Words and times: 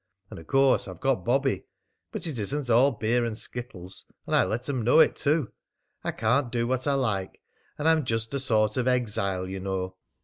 And 0.31 0.39
of 0.39 0.47
course 0.47 0.87
I've 0.87 0.99
got 0.99 1.23
Bobby! 1.23 1.67
But 2.11 2.25
it 2.25 2.39
isn't 2.39 2.71
all 2.71 2.89
beer 2.89 3.23
and 3.23 3.37
skittles, 3.37 4.05
and 4.25 4.35
I 4.35 4.43
let 4.43 4.67
'em 4.67 4.81
know 4.83 4.97
it, 4.97 5.15
too. 5.15 5.51
I 6.03 6.11
can't 6.11 6.51
do 6.51 6.65
what 6.65 6.87
I 6.87 6.95
like. 6.95 7.39
And 7.77 7.87
I'm 7.87 8.03
just 8.03 8.33
a 8.33 8.39
sort 8.39 8.77
of 8.77 8.87
exile, 8.87 9.47
you 9.47 9.59
know. 9.59 9.97